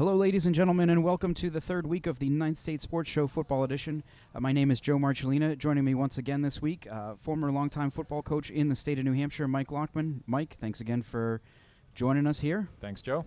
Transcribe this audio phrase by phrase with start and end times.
[0.00, 3.10] Hello, ladies and gentlemen, and welcome to the third week of the Ninth State Sports
[3.10, 4.02] Show Football Edition.
[4.34, 5.58] Uh, my name is Joe Marcellina.
[5.58, 9.04] Joining me once again this week, uh, former longtime football coach in the state of
[9.04, 10.22] New Hampshire, Mike Lockman.
[10.26, 11.42] Mike, thanks again for
[11.94, 12.66] joining us here.
[12.80, 13.26] Thanks, Joe.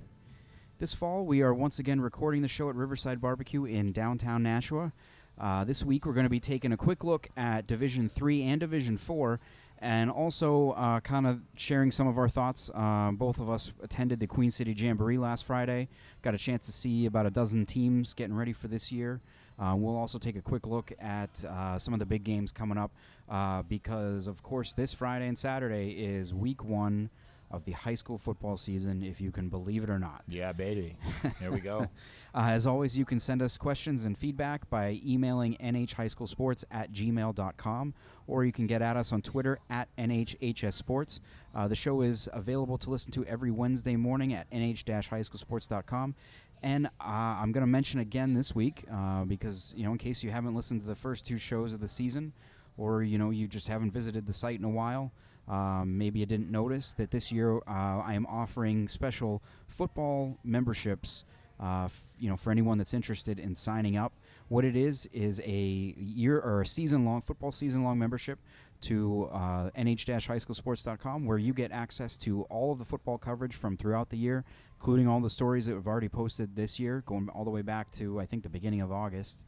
[0.80, 4.94] This fall, we are once again recording the show at Riverside Barbecue in downtown Nashua.
[5.40, 8.60] Uh, this week, we're going to be taking a quick look at Division Three and
[8.60, 9.40] Division Four,
[9.84, 12.72] and also uh, kind of sharing some of our thoughts.
[12.74, 15.90] Uh, both of us attended the Queen City Jamboree last Friday.
[16.22, 19.20] Got a chance to see about a dozen teams getting ready for this year.
[19.60, 22.78] Uh, we'll also take a quick look at uh, some of the big games coming
[22.78, 22.92] up
[23.30, 27.10] uh, because, of course, this Friday and Saturday is week one
[27.54, 30.24] of the high school football season, if you can believe it or not.
[30.28, 30.98] Yeah, baby.
[31.40, 31.88] Here we go.
[32.36, 37.94] Uh, as always, you can send us questions and feedback by emailing nhhighschoolsports at gmail.com,
[38.26, 41.20] or you can get at us on Twitter at nhhsports.
[41.54, 46.16] Uh, the show is available to listen to every Wednesday morning at nh-highschoolsports.com.
[46.64, 50.24] And uh, I'm going to mention again this week, uh, because, you know, in case
[50.24, 52.34] you haven't listened to the first two shows of the season,
[52.78, 55.12] or, you know, you just haven't visited the site in a while,
[55.48, 61.26] um, maybe you didn't notice that this year uh, I am offering special football memberships
[61.60, 64.14] uh, f- you know, for anyone that's interested in signing up,
[64.50, 68.40] what it is is a year or a season long football season long membership
[68.82, 74.10] to uh, nh-highschoolsports.com where you get access to all of the football coverage from throughout
[74.10, 74.44] the year,
[74.78, 77.90] including all the stories that we've already posted this year, going all the way back
[77.92, 79.44] to I think the beginning of August,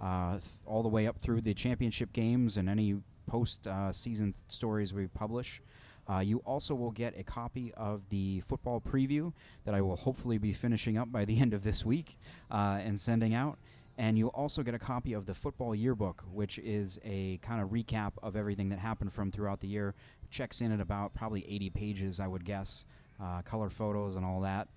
[0.00, 4.42] th- all the way up through the championship games and any post uh, season th-
[4.48, 5.60] stories we publish.
[6.08, 9.32] Uh, you also will get a copy of the football preview
[9.64, 12.16] that I will hopefully be finishing up by the end of this week
[12.50, 13.58] uh, and sending out.
[13.98, 17.70] And you'll also get a copy of the football yearbook, which is a kind of
[17.70, 19.94] recap of everything that happened from throughout the year.
[20.30, 22.84] Checks in at about probably 80 pages, I would guess,
[23.22, 24.68] uh, color photos and all that.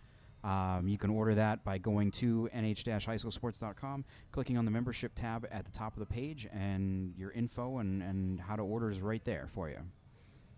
[0.43, 5.65] Um, you can order that by going to nh-highschoolsports.com, clicking on the membership tab at
[5.65, 9.23] the top of the page, and your info and, and how to order is right
[9.25, 9.79] there for you.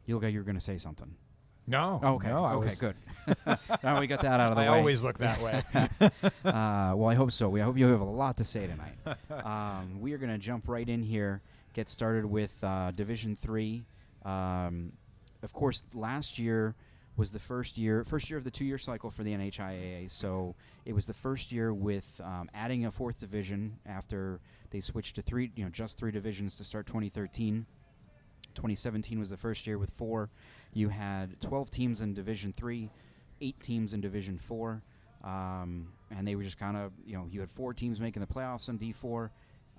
[0.05, 1.15] You look like you're going to say something.
[1.67, 1.99] No.
[2.03, 2.27] Oh, okay.
[2.27, 2.73] No, I okay.
[2.77, 2.95] Good.
[3.83, 4.77] now we got that out of the I way.
[4.77, 5.63] always look that way.
[6.45, 7.49] uh, well, I hope so.
[7.49, 9.17] We I hope you have a lot to say tonight.
[9.45, 11.41] um, we are going to jump right in here.
[11.73, 13.85] Get started with uh, Division Three.
[14.25, 14.91] Um,
[15.43, 16.75] of course, last year
[17.17, 20.09] was the first year, first year of the two-year cycle for the NHIAA.
[20.09, 20.55] So
[20.85, 24.39] it was the first year with um, adding a fourth division after
[24.69, 27.65] they switched to three, you know, just three divisions to start 2013.
[28.55, 30.29] 2017 was the first year with four.
[30.73, 32.89] You had 12 teams in Division Three,
[33.41, 34.81] eight teams in Division Four,
[35.23, 38.27] um, and they were just kind of you know you had four teams making the
[38.27, 39.29] playoffs in D4.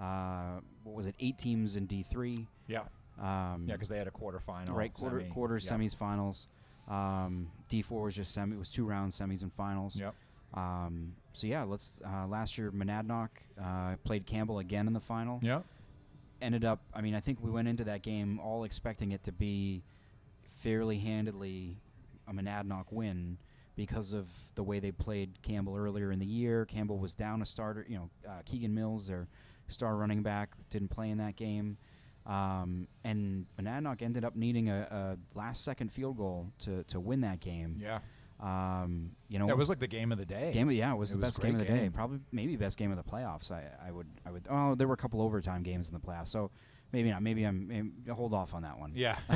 [0.01, 1.15] Uh, what was it?
[1.21, 2.47] Eight teams in D3.
[2.67, 2.81] yeah.
[3.21, 4.71] Um, Yeah, because they had a quarterfinal.
[4.75, 5.31] right quarter semi.
[5.31, 5.81] quarters, Yep.
[5.81, 6.49] semis, finals.
[6.89, 8.55] Um, D4 was just semi.
[8.55, 9.99] It was two rounds, semis and finals.
[9.99, 10.15] Yep.
[10.55, 12.01] Um, so yeah, let's.
[12.05, 13.29] Uh, last year, Monadnock
[13.63, 15.65] uh, played Campbell again in the final Yep.
[16.43, 19.33] ended up I mean I think we went into that game all expecting it to
[19.33, 19.83] be
[20.61, 21.77] fairly handedly
[22.29, 23.39] a Monadnock win
[23.75, 26.67] because of the way they played Campbell earlier in the year.
[26.67, 29.27] Campbell was down a starter, you know, uh, Keegan Mills, their
[29.69, 31.79] star running back, didn't play in that game.
[32.27, 37.23] Um, and Monadnock ended up needing a, a last second field goal to, to win
[37.23, 37.81] that game.
[37.83, 37.99] Yeah.
[38.41, 40.51] Um, you know, That was like the game of the day.
[40.53, 41.91] Game of, yeah, it was It the was best game of the day.
[41.93, 43.51] Probably maybe best game of the playoffs.
[43.53, 46.29] I, I would I would oh there were a couple overtime games in the playoffs,
[46.29, 46.51] so
[46.93, 47.23] maybe not.
[47.23, 48.93] Maybe I'm maybe hold off on that one.
[48.97, 49.17] Yeah.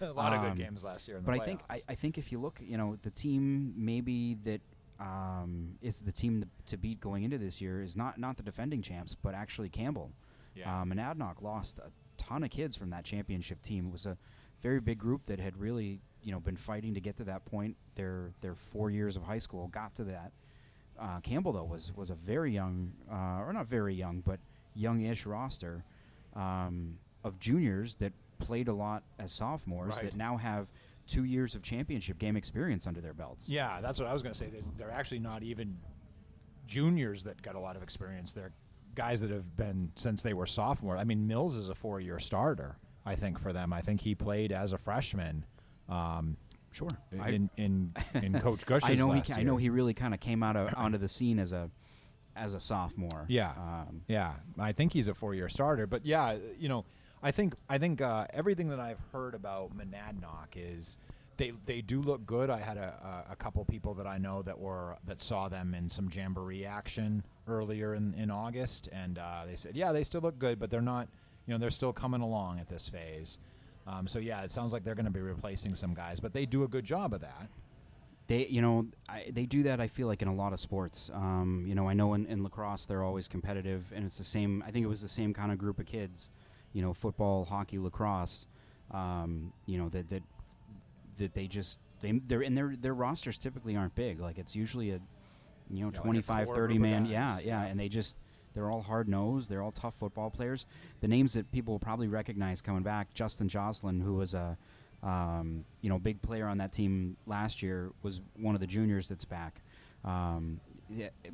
[0.00, 1.80] a lot of Um, good games last year in the But I think I.
[1.88, 4.60] I think if you look, you know, the team maybe that
[5.00, 8.44] um, is the team to, to beat going into this year is not not the
[8.44, 10.12] defending champs, but actually Campbell.
[10.54, 10.82] Yeah.
[10.82, 11.90] Um, and Adnock lost a
[12.26, 13.86] ton of kids from that championship team.
[13.86, 14.16] It was a
[14.62, 17.76] very big group that had really, you know, been fighting to get to that point.
[17.94, 20.32] Their their four years of high school got to that.
[20.98, 24.38] Uh, Campbell though was was a very young, uh, or not very young, but
[24.74, 25.84] young-ish roster
[26.34, 30.04] um, of juniors that played a lot as sophomores Right.
[30.04, 30.66] that now have
[31.06, 33.48] two years of championship game experience under their belts.
[33.48, 34.46] Yeah, that's what I was going to say.
[34.46, 35.76] They're, they're actually not even
[36.66, 38.32] juniors that got a lot of experience.
[38.32, 38.52] They're
[38.94, 40.96] guys that have been since they were sophomore.
[40.96, 42.76] I mean, Mills is a four-year starter.
[43.06, 43.72] I think for them.
[43.72, 45.44] I think he played as a freshman.
[45.88, 46.36] Um,
[46.72, 46.88] Sure.
[47.12, 49.20] in in in Coach Gush's I know he.
[49.20, 51.70] ca- I know he really kind of came out of onto the scene as a
[52.34, 53.26] as a sophomore.
[53.28, 53.52] Yeah.
[53.52, 55.86] Um, Yeah, I think he's a four-year starter.
[55.86, 56.84] But yeah, you know,
[57.22, 60.98] I think I think uh, everything that I've heard about Monadnock is
[61.36, 62.50] they they do look good.
[62.50, 65.88] I had a, a, couple people that I know that were that saw them in
[65.88, 70.38] some jamboree action earlier in, in August, and uh, they said, yeah, they still look
[70.38, 71.08] good, but they're not.
[71.46, 73.38] You know, they're still coming along at this phase.
[73.86, 76.46] Um, so yeah, it sounds like they're going to be replacing some guys, but they
[76.46, 77.48] do a good job of that.
[78.28, 81.10] they you know I, they do that i feel like in a lot of sports
[81.12, 84.62] um, you know i know in, in lacrosse they're always competitive and it's the same
[84.66, 86.30] i think it was the same kind of group of kids
[86.72, 88.46] you know football hockey lacrosse
[88.92, 90.22] um, you know that that
[91.16, 94.20] that they just they they're and their their rosters typically aren't big.
[94.20, 95.00] Like it's usually a
[95.70, 97.62] you know like a 25 core 30 man yeah yeah yeah.
[97.64, 98.18] and they just
[98.52, 100.66] they're all hard nosed they're all tough football players.
[101.00, 104.56] The names that people will probably recognize coming back justin jocelyn who was a
[105.02, 109.08] um, you know big player on that team last year was one of the juniors
[109.08, 109.60] that's back
[110.04, 110.60] um,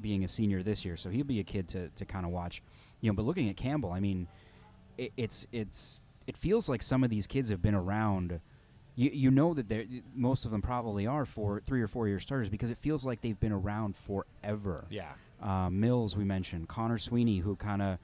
[0.00, 0.96] being a senior this year.
[0.96, 2.62] So he'll be a kid to, to kind of watch.
[3.00, 4.28] You know but looking at campbell i mean
[4.98, 8.40] it, it's it's it feels like some of these kids have been around
[8.96, 9.84] you, you know that they're
[10.14, 13.20] most of them probably are for three or four year starters because it feels like
[13.20, 15.12] they've been around forever Yeah.
[15.42, 17.98] uh, Mills we mentioned, Connor Sweeney who kind of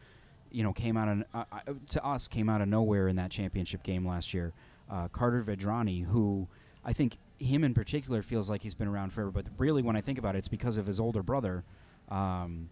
[0.50, 3.30] you know came out of uh, uh, to us came out of nowhere in that
[3.30, 4.52] championship game last year.
[4.90, 6.46] Uh, Carter Vedrani who
[6.84, 10.00] I think him in particular feels like he's been around forever, but really when I
[10.00, 11.64] think about it, it's because of his older brother.
[12.08, 12.70] Um,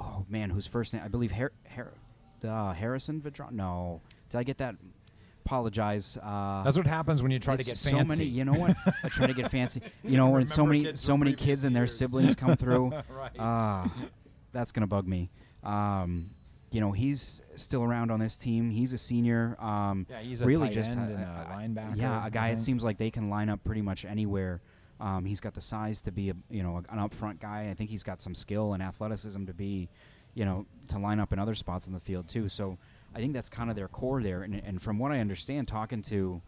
[0.00, 1.92] oh man, whose first name I believe Har- Har-
[2.44, 3.52] uh, Harrison Vedrani.
[3.52, 4.00] No,
[4.30, 4.76] did I get that?
[5.44, 6.16] Apologize.
[6.22, 8.24] Uh, That's what happens when you try to it's get so fancy.
[8.24, 8.30] many.
[8.30, 8.76] You know what?
[9.02, 9.80] I try to get fancy.
[10.04, 11.96] You know, when so many kids so many previous kids and their years.
[11.96, 12.90] siblings come through.
[13.10, 13.30] right.
[13.38, 13.92] Ah,
[14.52, 15.30] that's gonna bug me.
[15.64, 16.30] Um,
[16.70, 18.70] you know, he's still around on this team.
[18.70, 19.56] He's a senior.
[19.60, 21.96] Um, yeah, he's a really tight just end a- and a- a linebacker.
[21.96, 22.50] yeah, a guy.
[22.50, 24.60] It seems like they can line up pretty much anywhere.
[25.00, 27.68] Um, he's got the size to be a you know an upfront guy.
[27.70, 29.88] I think he's got some skill and athleticism to be,
[30.34, 32.48] you know, to line up in other spots in the field too.
[32.48, 32.78] So
[33.14, 34.42] I think that's kind of their core there.
[34.42, 36.40] And, and from what I understand, talking to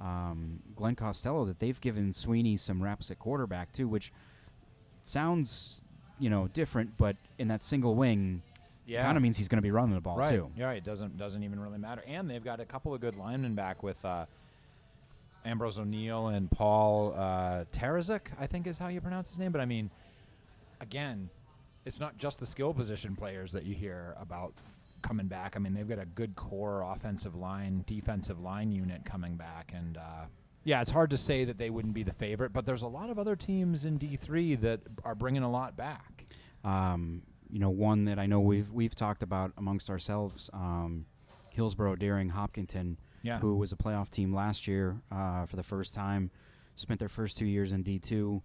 [0.00, 4.12] um, Glenn Costello, that they've given Sweeney some reps at quarterback too, which
[5.02, 5.82] sounds
[6.18, 8.42] you know different, but in that single wing,
[8.86, 9.02] Yeah.
[9.02, 10.28] kind of means he's going to be running the ball right.
[10.30, 10.50] too.
[10.56, 12.02] Yeah, it doesn't doesn't even really matter.
[12.06, 14.26] And they've got a couple of good linemen back with uh,
[15.44, 19.50] Ambrose O'Neill and Paul uh, Tarazik, I think is how you pronounce his name.
[19.50, 19.90] But I mean,
[20.80, 21.28] again,
[21.84, 24.52] it's not just the skill position players that you hear about
[25.02, 25.54] coming back.
[25.56, 29.96] I mean, they've got a good core offensive line, defensive line unit coming back, and
[29.96, 30.26] uh,
[30.64, 32.52] yeah, it's hard to say that they wouldn't be the favorite.
[32.52, 35.76] But there's a lot of other teams in D three that are bringing a lot
[35.76, 36.24] back.
[36.64, 41.04] Um, you know, one that I know we've we've talked about amongst ourselves, um,
[41.50, 43.38] Hillsborough Deering Hopkinton, Yeah.
[43.40, 46.30] who was a playoff team last year uh, for the first time,
[46.76, 48.40] spent their first two years in D two,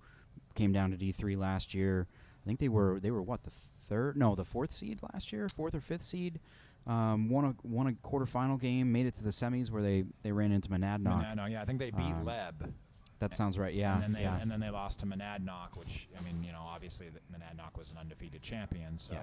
[0.56, 2.08] came down to D three last year.
[2.48, 5.46] I think they were they were what the third no the fourth seed last year
[5.54, 6.40] fourth or fifth seed.
[6.86, 10.32] Um, won a won a quarterfinal game, made it to the semis where they, they
[10.32, 11.26] ran into Monadnock.
[11.26, 12.72] Monadnock, yeah, I think they beat Um, Leb.
[13.20, 13.74] That sounds right.
[13.74, 14.40] Yeah, and then they yeah.
[14.40, 17.98] and then they lost to Monadnock, which I mean, you know, obviously Monadnock was an
[17.98, 18.98] undefeated champion.
[18.98, 19.18] So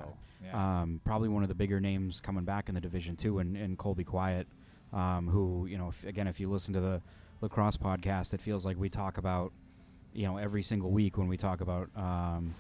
[0.45, 3.57] yeah, um, probably one of the bigger names coming back in the division too, and,
[3.57, 4.47] and Colby Quiet,
[4.93, 7.01] um, who you know, if, again, if you listen to the
[7.41, 9.53] lacrosse podcast, it feels like we talk about,
[10.13, 12.55] you know, every single week when we talk about um,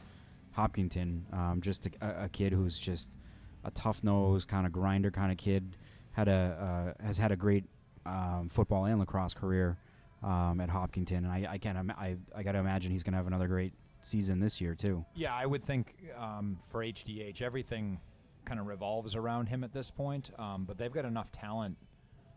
[0.54, 3.18] Hopkinton, um, just a, a kid who's just
[3.64, 5.76] a tough nose kind of grinder kind of kid,
[6.12, 7.64] had a uh, has had a great
[8.06, 9.76] um, football and lacrosse career
[10.22, 13.18] um, at Hopkinton, and I, I can't, I, I got to imagine he's going to
[13.18, 13.72] have another great
[14.02, 15.04] season this year too.
[15.14, 17.98] yeah, I would think um, for HDH everything
[18.44, 20.30] kind of revolves around him at this point.
[20.38, 21.76] Um, but they've got enough talent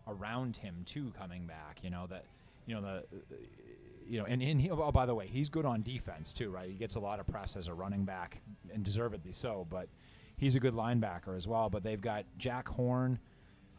[0.07, 1.79] around him too coming back.
[1.83, 2.25] You know that
[2.65, 3.03] you know the.
[4.07, 6.69] You know, and, and he, oh, by the way, he's good on defense too, right?
[6.69, 8.41] He gets a lot of press as a running back,
[8.73, 9.67] and deservedly so.
[9.69, 9.89] But
[10.37, 11.69] he's a good linebacker as well.
[11.69, 13.19] But they've got Jack Horn,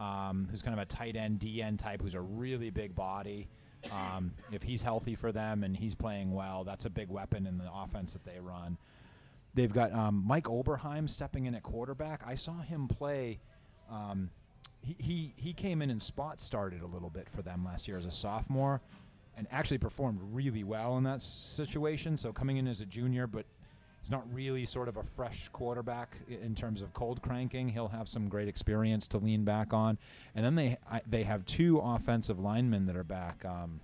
[0.00, 3.49] um, who's kind of a tight end, DN type, who's a really big body.
[3.92, 7.58] Um, if he's healthy for them and he's playing well, that's a big weapon in
[7.58, 8.76] the offense that they run.
[9.54, 12.23] They've got um, Mike Oberheim stepping in at quarterback.
[12.26, 13.40] I saw him play.
[13.90, 14.30] Um,
[14.82, 17.97] he, he he came in and spot started a little bit for them last year
[17.97, 18.80] as a sophomore,
[19.38, 22.16] and actually performed really well in that situation.
[22.18, 23.47] So coming in as a junior, but
[24.00, 27.68] he's not really sort of a fresh quarterback in terms of cold cranking.
[27.68, 29.97] He'll have some great experience to lean back on,
[30.35, 33.45] and then they I, they have two offensive linemen that are back.
[33.45, 33.80] Um,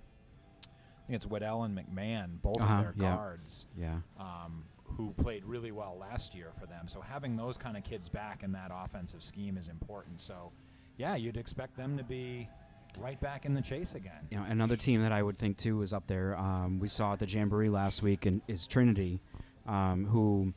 [0.63, 3.15] I think it's Waddell and McMahon, both Uh-huh, of their yeah.
[3.15, 3.99] guards Yeah.
[4.19, 6.87] um, who played really well last year for them.
[6.87, 10.19] So having those kind of kids back in that offensive scheme is important.
[10.19, 10.51] So,
[10.97, 12.49] yeah, you'd expect them to be
[12.99, 14.27] right back in the chase again.
[14.31, 16.37] you know, another team that I would think too is up there.
[16.37, 19.19] Um, we saw at the Jamboree last week, and is Trinity,
[19.67, 20.53] um, who,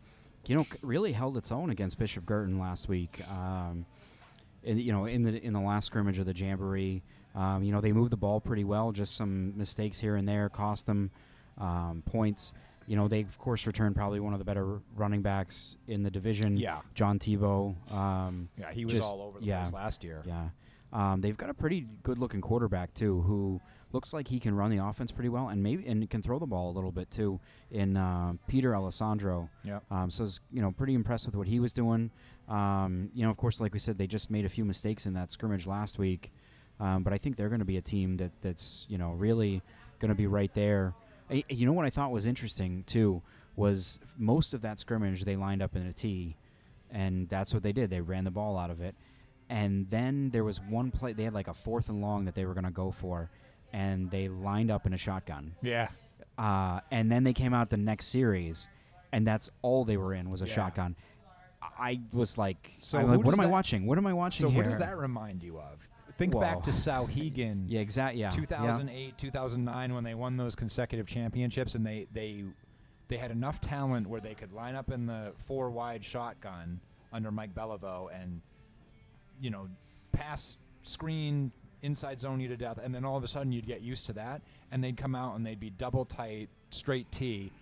[0.46, 3.20] you know, really held its own against Bishop Guertin last week.
[3.30, 3.84] Um,
[4.62, 7.02] in, you know, in the in the last scrimmage of the Jamboree,
[7.34, 8.92] um, you know, they moved the ball pretty well.
[8.92, 11.10] Just some mistakes here and there cost them
[11.58, 12.52] um, points.
[12.86, 16.10] You know, they of course returned probably one of the better running backs in the
[16.10, 16.56] division.
[16.56, 16.78] Yeah.
[16.94, 17.74] John Tebow.
[17.92, 19.62] Um, Yeah, he was Just- all over the yeah.
[19.62, 20.22] place last year.
[20.26, 20.48] yeah.
[20.92, 23.60] Um, they've got a pretty good looking quarterback, too, who
[23.92, 26.46] looks like he can run the offense pretty well, and maybe and can throw the
[26.46, 27.40] ball a little bit too.
[27.70, 29.80] In uh, Peter Alessandro, Yeah.
[29.90, 32.10] um, so I was, you know pretty impressed with what he was doing.
[32.48, 35.14] Um, you know, of course, like we said, they just made a few mistakes in
[35.14, 36.32] that scrimmage last week,
[36.80, 39.62] um, but I think they're going to be a team that that's you know really
[40.00, 40.94] going to be right there.
[41.30, 43.22] I, you know what I thought was interesting too
[43.56, 46.36] was most of that scrimmage they lined up in a T,
[46.90, 47.88] and that's what they did.
[47.90, 48.94] They ran the ball out of it,
[49.50, 52.44] and then there was one play they had like a fourth and long that they
[52.44, 53.30] were going to go for,
[53.72, 55.54] and they lined up in a shotgun.
[55.62, 55.88] Yeah.
[56.36, 58.68] Uh, and then they came out the next series,
[59.12, 60.54] and that's all they were in was a Yeah.
[60.54, 60.96] shotgun.
[61.60, 63.84] I was like, So like, what am I watching?
[63.86, 64.62] What am I watching So here?
[64.62, 65.86] what does that remind you of?
[66.16, 66.40] Think Whoa.
[66.40, 67.64] back to Souhegan.
[67.68, 68.20] Yeah, exactly.
[68.20, 72.44] Yeah, 2008, 2009 when they won those consecutive championships and they they
[73.08, 76.80] they had enough talent where they could line up in the four wide shotgun
[77.12, 78.40] under Mike Beliveau and
[79.40, 79.68] you know
[80.12, 81.52] pass screen
[81.82, 84.12] inside zone you to death and then all of a sudden you'd get used to
[84.12, 84.42] that
[84.72, 87.52] and they'd come out and they'd be double tight straight T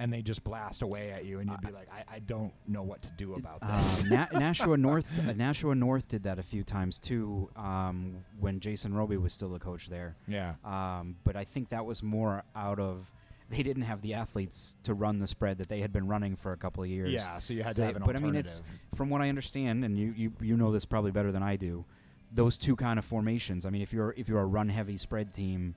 [0.00, 2.82] and they just blast away at you and you'd be like I, I don't know
[2.82, 6.42] what to do about Um, this Na- Nashua North, uh, Nashua North did that a
[6.42, 10.16] few times too um, when Jason Roby was still the coach there.
[10.28, 13.10] yeah Um, but I think that was more out of
[13.50, 16.52] they didn't have the athletes to run the spread that they had been running for
[16.52, 17.12] a couple of years.
[17.12, 18.62] yeah so you had So to have an but I mean, it's
[18.94, 21.84] from what I understand, and you, you you know this probably better than I do.
[22.32, 23.64] Those two kind of formations.
[23.66, 25.74] I mean, if you're if you're a run heavy spread team,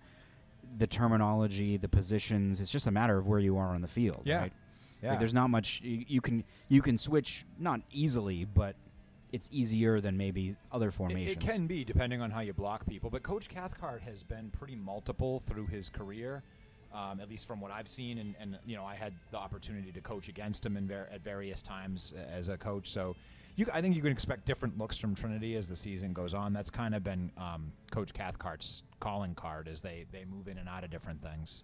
[0.77, 4.21] the terminology, the positions, it's just a matter of where you are on the field.
[4.25, 4.39] Yeah.
[4.41, 4.53] Right?
[5.03, 8.75] yeah Like, there's not much you, you can you can switch not easily, but
[9.33, 11.43] it's easier than maybe other It- formations.
[11.43, 14.75] It can be depending on how you block people, but Coach Cathcart has been pretty
[14.75, 16.43] multiple through his career,
[16.97, 18.17] um, at least from what I've seen.
[18.17, 21.23] And, and you know, I had the opportunity to coach against him in ver- at
[21.23, 22.89] various times as a coach.
[22.89, 23.15] So,
[23.55, 26.53] you, I think you can expect different looks from Trinity as the season goes on.
[26.53, 30.69] That's kind of been um, Coach Cathcart's calling card as they they move in and
[30.69, 31.63] out of different things.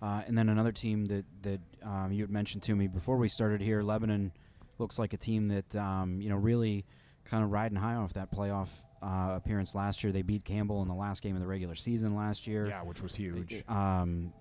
[0.00, 3.28] Uh, and then another team that that um, you had mentioned to me before we
[3.28, 4.32] started here, Lebanon
[4.78, 6.86] looks like a team that um, you know really
[7.24, 8.68] kind of riding high off that playoff
[9.02, 10.12] uh, appearance last year.
[10.12, 12.66] They beat Campbell in the last game of the regular season last year.
[12.66, 13.62] Yeah, which was huge.
[13.68, 14.32] Um,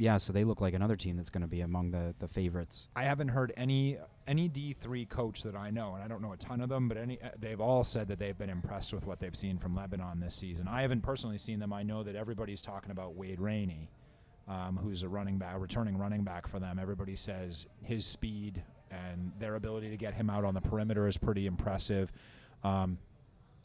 [0.00, 2.88] yeah, so they look like another team that's going to be among the, the favorites.
[2.96, 6.32] I haven't heard any any D three coach that I know, and I don't know
[6.32, 9.06] a ton of them, but any uh, they've all said that they've been impressed with
[9.06, 10.66] what they've seen from Lebanon this season.
[10.68, 11.74] I haven't personally seen them.
[11.74, 13.90] I know that everybody's talking about Wade Rainey,
[14.48, 16.78] um, who's a running back, returning running back for them.
[16.78, 21.18] Everybody says his speed and their ability to get him out on the perimeter is
[21.18, 22.10] pretty impressive.
[22.64, 22.96] Um,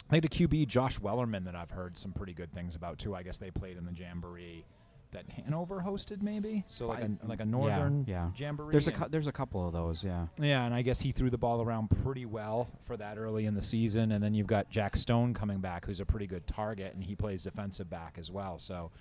[0.09, 3.15] I think the QB Josh Wellerman that I've heard some pretty good things about too.
[3.15, 4.65] I guess they played in the jamboree
[5.15, 6.63] that Hanover hosted, maybe.
[6.67, 8.29] So like a like a northern yeah.
[8.35, 8.71] jamboree.
[8.71, 10.27] There's a cou- there's a couple of those, yeah.
[10.39, 13.55] yeah, and I guess he threw the ball around pretty well for that early in
[13.55, 14.11] the season.
[14.11, 17.15] And then you've got Jack Stone coming back, who's a pretty good target, and he
[17.15, 18.59] plays defensive back as well.
[18.59, 18.91] So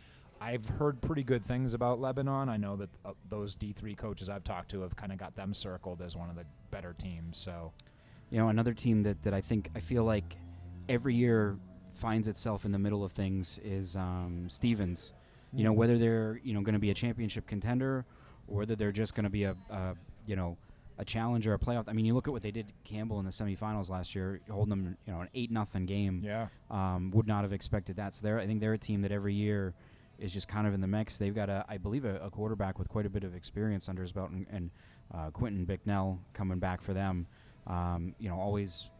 [0.40, 2.48] I've heard pretty good things about Lebanon.
[2.48, 5.54] I know that uh, those D3 coaches I've talked to have kind of got them
[5.54, 7.38] circled as one of the better teams.
[7.38, 7.72] So
[8.30, 10.36] You know, another team that, that I think I feel like
[10.88, 11.56] every year
[11.94, 15.13] finds itself in the middle of things is um, Stevens.
[15.56, 18.04] You know, whether they're you know going to be a championship contender
[18.48, 19.94] or whether they're just going to be a, a
[20.26, 20.56] you know
[20.98, 21.84] a challenger, a playoff.
[21.88, 24.40] I mean, you look at what they did to Campbell in the semifinals last year,
[24.50, 26.22] holding them you know an eight nothing game.
[26.24, 28.14] yeah, Um, would not have expected that.
[28.14, 29.74] So they're I think they're a team that every year
[30.18, 31.18] is just kind of in the mix.
[31.18, 34.02] They've got a I believe a, a quarterback with quite a bit of experience under
[34.02, 34.70] his belt, and, and
[35.12, 37.26] uh, Quentin Bicknell coming back for them.
[37.66, 38.90] Um, you know, always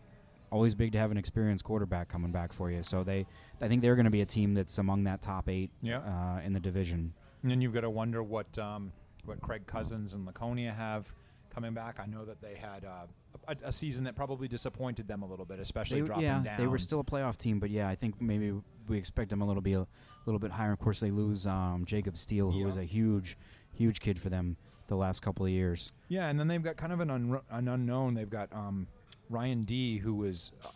[0.55, 2.83] always big to have an experienced quarterback coming back for you.
[2.83, 3.27] So they
[3.61, 5.99] I think they're going to be a team that's among that top eight Yeah.
[5.99, 7.13] uh, in the division.
[7.43, 8.93] and then you've got to wonder what um,
[9.25, 11.13] what Craig Cousins and Laconia have
[11.53, 11.99] coming back.
[12.01, 13.07] I know that they had uh,
[13.49, 16.57] a, a season that probably disappointed them a little bit, especially They, dropping yeah, down.
[16.59, 18.53] they were still a playoff team, but yeah, I think maybe
[18.89, 19.87] we expect them a little bit a
[20.27, 20.73] little bit higher.
[20.73, 23.37] Of course, they lose um, Jacob Steele, who was a huge,
[23.73, 24.57] huge kid for them
[24.87, 25.91] the last couple of years.
[26.09, 28.15] Yeah, and then they've got kind of an, unro- an unknown.
[28.15, 28.87] They've got um,
[29.31, 30.69] Ryan D, who was uh,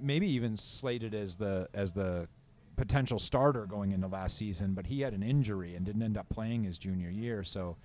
[0.00, 2.28] maybe even slated as the as the
[2.76, 6.28] potential starter going into last season, but he had an injury and didn't end up
[6.28, 7.42] playing his junior year.
[7.42, 7.76] So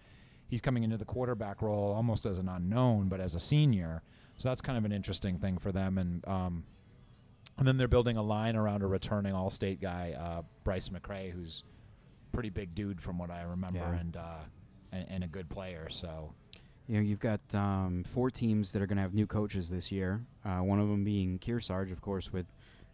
[0.49, 4.03] he's coming into the quarterback role almost as an unknown, but as a senior.
[4.37, 5.97] So that's kind of an interesting thing for them.
[5.97, 6.63] And um,
[7.57, 11.63] and then they're building a line around a returning All-State guy, uh, Bryce McRae, who's
[12.31, 13.99] pretty big dude from what I remember, Yeah.
[13.99, 14.37] and, uh,
[14.91, 15.87] and and a good player.
[15.89, 16.33] So.
[16.87, 19.91] You know, you've got um, four teams that are going to have new coaches this
[19.91, 20.21] year.
[20.43, 22.45] Uh, one of them being Kearsarge, of course, with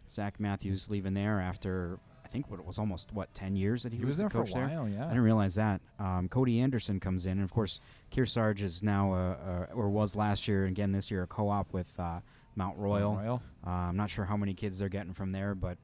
[0.08, 3.92] Zach Matthews leaving there after I think what it was almost what ten years that
[3.92, 5.04] he, He was the there for a coach while, yeah.
[5.04, 5.80] I didn't realize that.
[5.98, 7.80] Um, Cody Anderson comes in, and of course,
[8.12, 11.72] Kearsarge is now, a, a, or was last year, and again this year, a co-op
[11.72, 12.20] with uh,
[12.54, 13.16] Mount Royal.
[13.16, 13.42] Royal.
[13.66, 15.76] Uh, I'm not sure how many kids they're getting from there, but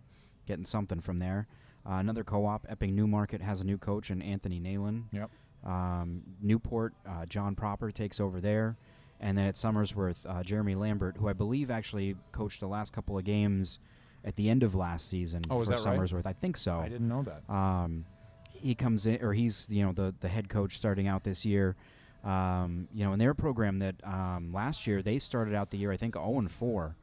[0.46, 1.48] getting something from there.
[1.84, 5.04] Uh, another co-op, Epping Newmarket, has a new coach in Anthony Nalen.
[5.12, 5.30] Yep.
[5.66, 8.76] Um, Newport, uh, John Proper takes over there.
[9.20, 13.18] And then at Somersworth, uh, Jeremy Lambert, who I believe actually coached the last couple
[13.18, 13.78] of games
[14.25, 16.26] at the end of last season Oh, for that right?
[16.26, 16.78] I think so.
[16.78, 17.52] I didn't know that.
[17.52, 18.04] Um,
[18.52, 21.76] he comes in, or he's you know the the head coach starting out this year.
[22.25, 25.92] Um, you know, in their program that um, last year they started out the year
[25.92, 26.96] I think 0 and 4.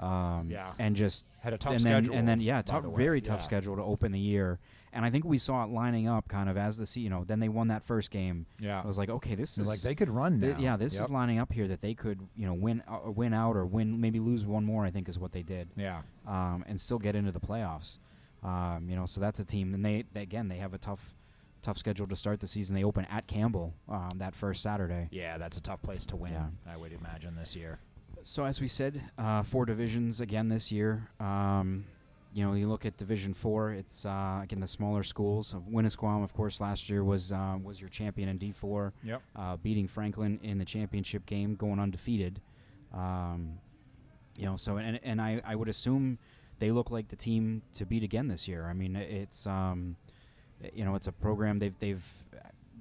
[0.00, 0.72] Um, Yeah.
[0.78, 2.18] and just Had a tough and then, schedule.
[2.18, 3.44] and then yeah, tough, the very tough Yeah.
[3.44, 4.58] schedule to open the year.
[4.94, 7.24] And I think we saw it lining up kind of as the se- you know.
[7.24, 8.46] Then they won that first game.
[8.60, 8.80] Yeah.
[8.80, 10.46] I was like, okay, this is like they could run now.
[10.46, 11.02] Th- yeah, this Yep.
[11.04, 14.00] is lining up here that they could, you know, win uh, win out or win
[14.00, 14.84] maybe lose one more.
[14.84, 16.02] I think is what they did, Yeah.
[16.26, 17.98] um, and still get into the playoffs.
[18.42, 21.14] Um, you know, so that's a team, and they, they again they have a tough
[21.62, 22.76] tough schedule to start the season.
[22.76, 25.08] They open at Campbell um, that first Saturday.
[25.10, 26.32] Yeah, that's a tough place to win.
[26.32, 26.46] Yeah.
[26.72, 27.78] I would imagine this year.
[28.22, 31.08] So as we said, uh, four divisions again this year.
[31.20, 31.84] Um,
[32.34, 33.72] you know, you look at Division Four.
[33.72, 35.54] It's uh, again the smaller schools.
[35.70, 38.92] Winnisquam, of course, last year was uh, was your champion in D four.
[39.04, 39.22] Yep.
[39.36, 42.40] uh, beating Franklin in the championship game, going undefeated.
[42.92, 43.58] Um,
[44.36, 46.18] you know, so and and I, I would assume
[46.58, 48.66] they look like the team to beat again this year.
[48.68, 49.96] I mean, it's um,
[50.72, 52.04] you know, it's a program they've they've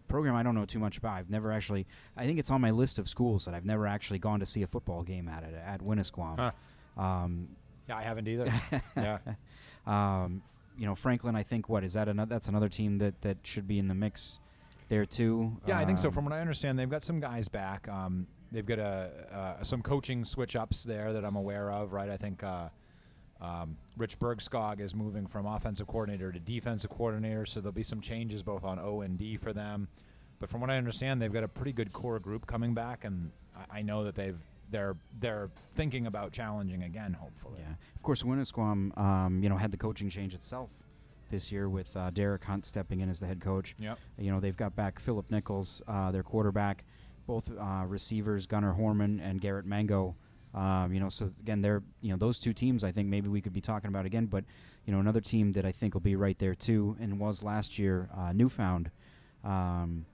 [0.07, 1.13] program I don't know too much about.
[1.13, 1.86] I've never actually.
[2.17, 4.63] I think it's on my list of schools that I've never actually gone to see
[4.63, 6.38] a football game at it at Winnisquam.
[6.38, 7.01] Huh.
[7.01, 7.50] Um,
[7.88, 8.52] Yeah, I haven't either.
[8.98, 9.18] yeah.
[9.86, 10.42] um,
[10.78, 11.36] you know, Franklin.
[11.36, 12.08] I think what is that?
[12.08, 14.40] Another that's another team that that should be in the mix
[14.90, 15.56] there too.
[15.68, 16.08] Yeah, I think so.
[16.08, 17.88] Um, From what I understand, they've got some guys back.
[17.88, 21.94] Um, they've got a, uh, some coaching switch ups there that I'm aware of.
[21.94, 22.70] Right, I think uh,
[23.42, 28.02] um, Rich Bergskog is moving from offensive coordinator to defensive coordinator, so there'll be some
[28.02, 29.88] changes both on O and D for them.
[30.40, 33.32] But from what I understand, they've got a pretty good core group coming back, and
[33.56, 34.40] I, I know that they've
[34.74, 37.13] they're they're thinking about challenging again.
[37.13, 40.70] Hopefully, Yeah, of course, Winnisquam, um, you know, had the coaching change itself
[41.30, 43.75] this year with uh, Derek Hunt stepping in as the head coach.
[43.80, 43.98] Yep.
[44.18, 46.84] You know, they've got back Philip Nichols, uh, their quarterback,
[47.25, 50.15] both uh, receivers, Gunnar Horman and Garrett Mango.
[50.53, 52.83] Um, you know, so again, they're you know those two teams.
[52.83, 54.44] I think maybe we could be talking about again, but
[54.86, 57.79] you know, another team that I think will be right there too, and was last
[57.79, 58.92] year, uh, Newfound.
[59.44, 60.05] Um,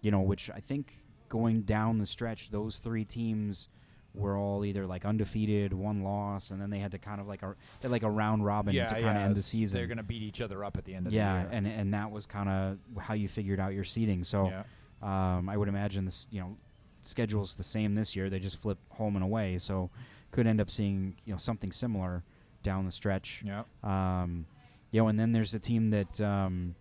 [0.00, 0.94] you know, which I think
[1.28, 3.68] going down the stretch, those three teams
[4.14, 7.42] were all either like undefeated, one loss, and then they had to kind of like
[7.42, 9.78] a like a round robin yeah, to kind yeah, of end the season.
[9.78, 11.48] They're going to beat each other up at the end of yeah, the year.
[11.52, 14.24] and and that was kind of how you figured out your seating.
[14.24, 15.36] So yeah.
[15.36, 16.56] um, I would imagine this, you know,
[17.02, 18.28] schedule's the same this year.
[18.30, 19.90] They just flip home and away, so
[20.30, 22.24] could end up seeing you know something similar
[22.62, 23.42] down the stretch.
[23.44, 23.62] yeah.
[23.82, 24.46] Um,
[24.90, 26.74] you know, and then there's a team that, um,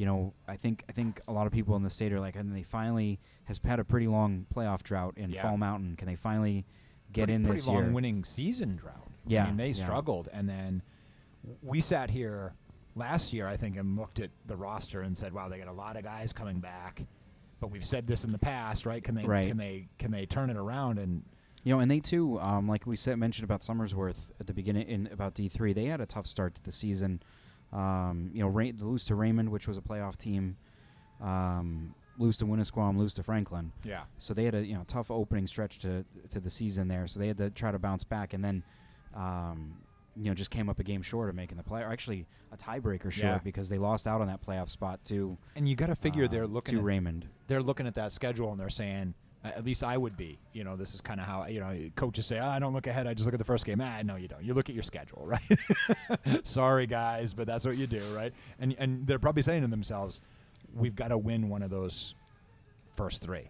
[0.00, 2.36] you know, I think I think a lot of people in the state are like,
[2.36, 5.42] and they finally has had a pretty long playoff drought in Yeah.
[5.42, 5.96] Fall Mountain.
[5.96, 6.64] Can they finally
[7.12, 7.92] get pretty, in pretty this long year?
[7.92, 9.08] winning season drought.
[9.26, 9.84] Yeah, I mean they yeah.
[9.84, 10.82] struggled, and then
[11.62, 12.52] we sat here
[12.94, 15.72] last year, I think, and looked at the roster and said, "Wow, they got a
[15.72, 17.04] lot of guys coming back."
[17.60, 19.02] But we've said this in the past, right?
[19.02, 19.48] Can they Right.
[19.48, 20.98] can they can they turn it around?
[20.98, 21.22] And
[21.64, 24.86] You know, and they too, um, like we said, mentioned about Somersworth at the beginning
[24.88, 25.72] in about D three.
[25.72, 27.20] They had a tough start to the season.
[27.72, 30.56] Um, you know, Ray, lose to Raymond, which was a playoff team.
[31.20, 33.72] Um, lose to Winnisquam, lose to Franklin.
[33.84, 37.06] yeah, So they had a you know tough opening stretch to to the season there.
[37.06, 38.62] So they had to try to bounce back, and then
[39.14, 39.76] um,
[40.16, 42.56] you know just came up a game short of making the play, or actually a
[42.56, 43.38] tiebreaker short Yeah.
[43.42, 45.36] because they lost out on that playoff spot too.
[45.56, 47.26] and you got to figure uh, they're looking to Raymond.
[47.48, 49.14] they're looking at that schedule and they're saying.
[49.56, 50.38] At least I would be.
[50.52, 52.86] You know, this is kind of how you know coaches say, oh, "I don't look
[52.86, 53.06] ahead.
[53.06, 54.42] I just look at the first game." Ah, no, you don't.
[54.42, 56.46] You look at your schedule, right?
[56.46, 58.32] Sorry, guys, but that's what you do, right?
[58.58, 60.20] And and they're probably saying to themselves,
[60.74, 62.14] "We've got to win one of those
[62.94, 63.48] first three,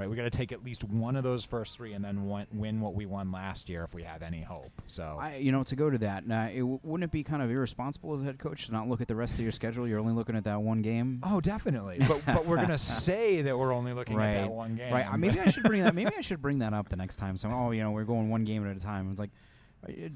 [0.00, 0.10] right?
[0.10, 2.80] We got to take at least one of those first three, and then win, win
[2.80, 5.76] what we won last year if we have any hope." So I, you know, to
[5.76, 8.38] go to that, now, it, w- wouldn't it be kind of irresponsible as a head
[8.38, 9.86] coach to not look at the rest of your schedule?
[9.86, 11.20] You're only looking at that one game.
[11.22, 11.98] Oh, definitely.
[12.08, 14.92] but but we're gonna say that we're only looking right, at that one game.
[14.92, 15.06] right.
[15.06, 15.94] Uh, Maybe I should bring that.
[15.94, 17.36] Maybe I should bring that up the next time.
[17.36, 19.10] So, oh, you know, we're going one game at a time.
[19.10, 19.30] It's like,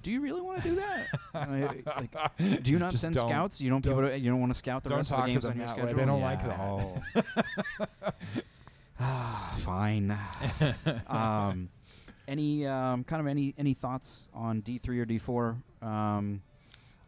[0.03, 1.07] do you really want to do that?
[2.39, 3.61] Like, do you not Just send scouts?
[3.61, 5.57] You don't, don't- to, you don't want to scout the rest of the games on
[5.57, 5.73] your way.
[5.73, 5.95] schedule.
[5.95, 6.61] They don't Yeah, like that.
[6.61, 7.85] Oh.
[9.07, 10.19] Ah, Fine.
[11.09, 11.69] um,
[12.27, 15.57] any um, kind of any any thoughts on D three or D four?
[15.83, 16.41] Um,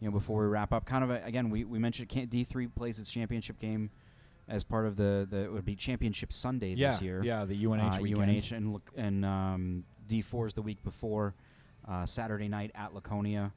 [0.01, 2.67] you know, before we wrap up, kind of a, again, we, we mentioned D three
[2.67, 3.91] plays its championship game
[4.49, 7.23] as part of the the it would be championship Sunday yeah, this year.
[7.25, 8.31] yeah, the UNH uh, weekend.
[8.31, 11.35] UNH and look and um, D four is the week before
[11.89, 13.53] uh, Saturday night at Laconia,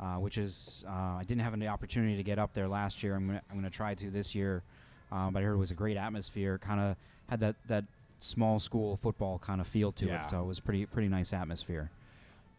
[0.00, 3.14] uh, which is uh, I didn't have any opportunity to get up there last year.
[3.14, 4.62] I'm gonna I'm gonna try to this year,
[5.10, 6.56] um, but I heard it was a great atmosphere.
[6.56, 6.96] Kind of
[7.32, 7.84] had that that
[8.20, 10.24] small school football kind of feel to Yeah.
[10.26, 11.90] it, so it was pretty pretty nice atmosphere.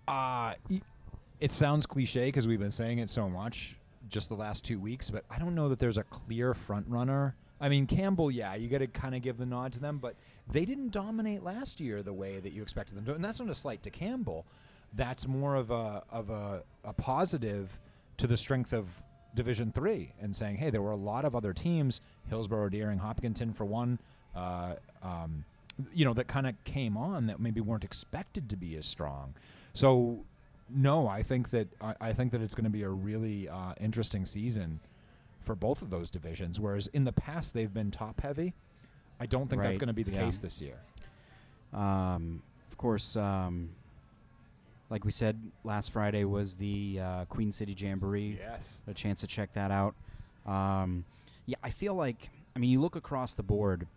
[0.08, 0.56] Uh,
[1.40, 3.78] it sounds cliche because we've been saying it so much,
[4.10, 7.36] just the last two weeks, but I don't know that there's a clear front runner.
[7.62, 10.16] I mean, Campbell, yeah, you got to kind of give the nod to them, but
[10.52, 13.50] they didn't dominate last year the way that you expected them to, and that's not
[13.50, 14.46] a slight to Campbell.
[14.96, 17.80] That's more of a of a, a positive
[18.18, 18.88] to the strength of
[19.34, 23.54] Division Three, and saying, hey, there were a lot of other teams, Hillsborough, Deering, Hopkinton,
[23.54, 23.98] for one.
[24.36, 25.46] Uh, um,
[25.94, 29.34] you know that kind of came on that maybe weren't expected to be as strong.
[29.74, 30.24] So
[30.70, 33.74] no, I think that I, I think that it's going to be a really uh,
[33.80, 34.80] interesting season
[35.42, 36.60] for both of those divisions.
[36.60, 38.54] Whereas in the past they've been top heavy.
[39.20, 40.24] I don't think that's going to be the yeah.
[40.24, 40.80] case this year.
[41.72, 42.42] Um,
[42.72, 43.70] of course, um,
[44.90, 48.40] like we said, last Friday was the uh, Queen City Jamboree.
[48.40, 48.76] Yes.
[48.88, 49.96] a chance to check that out.
[50.46, 51.06] Um,
[51.46, 53.88] yeah, I feel like I mean you look across the board,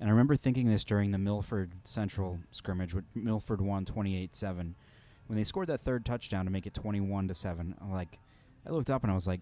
[0.00, 4.74] and I remember thinking this during the Milford Central scrimmage, with Milford won 28-7.
[5.26, 8.18] When they scored that third touchdown to make it 21 to seven, I'm like,
[8.66, 9.40] I looked up and I was like,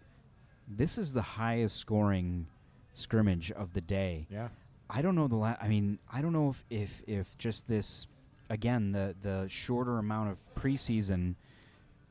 [0.69, 2.47] this is the highest scoring
[2.93, 4.27] scrimmage of the day.
[4.31, 4.49] Yeah.
[4.89, 8.07] I don't know the la- I mean, I don't know if, if if just this
[8.51, 11.35] again the the shorter amount of preseason,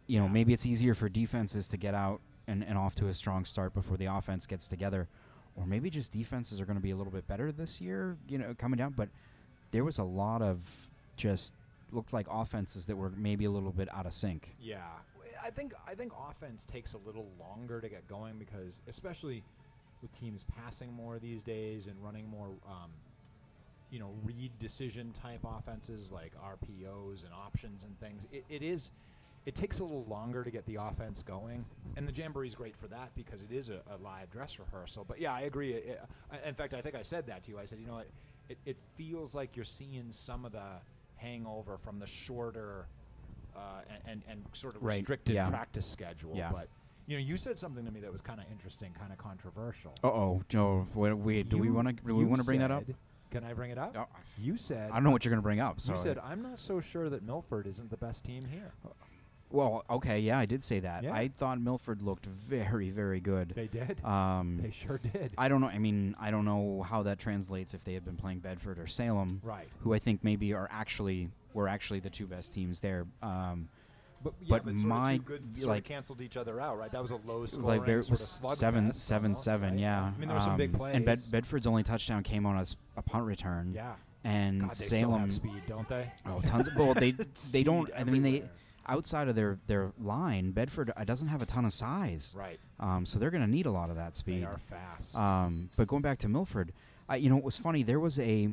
[0.08, 3.14] you know, maybe it's easier for defenses to get out and, and off to a
[3.14, 5.08] strong start before the offense gets together,
[5.56, 8.38] or maybe just defenses are going to be a little bit better this year, you
[8.38, 8.94] know, coming down.
[8.96, 9.10] But
[9.72, 10.60] there was a lot of
[11.18, 11.56] just
[11.92, 14.56] looked like offenses that were maybe a little bit out of sync.
[14.60, 14.80] Yeah,
[15.44, 19.44] I think I think offense takes a little longer to get going because, especially
[20.02, 22.90] with teams passing more these days and running more, um,
[23.92, 28.28] you know, read decision type offenses like RPOs and options and things.
[28.32, 28.92] It, it is.
[29.46, 31.66] It takes a little longer to get the offense going,
[31.98, 35.04] and the jamboree is great for that because it is a, a live dress rehearsal.
[35.08, 35.74] But yeah, I agree.
[35.74, 35.86] It,
[36.32, 37.60] it- in fact, I think I said that to you.
[37.60, 38.08] I said, you know what,
[38.50, 40.64] it, it feels like you're seeing some of the
[41.16, 42.86] hangover from the shorter
[43.56, 45.50] uh, and, and and sort of Right, restricted yeah.
[45.50, 46.34] practice schedule.
[46.36, 46.52] Yeah.
[46.52, 46.68] But
[47.08, 49.94] you know, you said something to me that was kind of interesting, kind of controversial.
[50.04, 50.88] Uh oh, Joe.
[50.94, 52.84] We do we want to do we want to bring that up?
[53.32, 53.96] Can I bring it up?
[53.98, 54.06] Oh,
[54.38, 55.82] You said I don't know what you're going to bring up.
[55.82, 58.72] So You said I'm not so sure that Milford isn't the best team here.
[59.52, 61.04] Well, okay, yeah, I did say that.
[61.04, 61.14] Yeah.
[61.14, 63.50] I thought Milford looked very, very good.
[63.56, 64.04] They did.
[64.06, 65.34] Um, they sure did.
[65.38, 65.68] I don't know.
[65.68, 68.88] I mean, I don't know how that translates if they had been playing Bedford or
[68.88, 69.68] Salem, right.
[69.82, 73.06] who I think maybe are actually were actually the two best teams there.
[73.22, 73.68] Um,
[74.24, 76.92] But, yeah, but but my- good sort like- of canceled each other out, right?
[76.92, 78.26] That was a low scoring like very sort of
[78.58, 79.72] seven, seven, almost, seven.
[79.72, 79.80] right?
[79.80, 80.04] Yeah.
[80.16, 80.96] I mean, there were some big Um, plays.
[80.96, 82.64] And Bed- Bedford's only touchdown came on
[82.98, 83.74] a punt return.
[83.74, 83.96] yeah.
[84.24, 85.22] And God, Salem.
[85.22, 86.12] have speed, don't they?
[86.28, 86.68] Oh, tons.
[86.68, 87.12] Of, well, they
[87.52, 87.90] they don't.
[87.98, 88.44] I mean, they.
[88.88, 92.34] Outside of their their line, Bedford uh, doesn't have a ton of size.
[92.38, 92.60] Right.
[92.80, 94.42] Um, so they're going to need a lot of that speed.
[94.42, 95.18] They are fast.
[95.18, 96.74] Um, but going back to Milford,
[97.08, 97.84] I, you know, it was funny.
[97.84, 98.50] There was a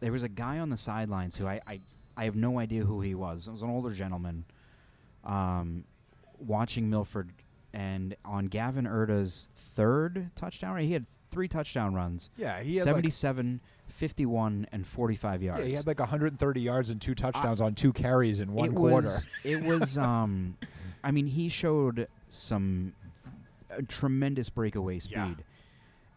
[0.00, 1.80] there was a guy on the sidelines who I, I
[2.16, 3.48] I have no idea who he was.
[3.48, 4.44] It was an older gentleman,
[5.24, 5.84] um,
[6.38, 7.30] watching Milford,
[7.72, 12.30] and on Gavin Erda's third touchdown, he had three touchdown runs.
[12.36, 13.60] yeah, he had 77,
[13.94, 15.60] 51, and 45 yards.
[15.60, 18.74] yeah, he had like 130 yards and two touchdowns on two carries in one it
[18.74, 19.06] quarter.
[19.06, 20.56] Was, it was, um,
[21.04, 22.92] I mean, he showed some
[23.70, 25.14] uh, tremendous breakaway speed.
[25.16, 25.34] Yeah.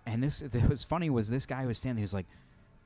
[0.08, 1.98] And this, that was funny was this guy was standing.
[1.98, 2.26] He was like,